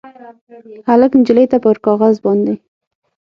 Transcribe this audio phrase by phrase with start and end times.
[0.89, 2.55] هلک نجلۍ ته پر کاغذ باندې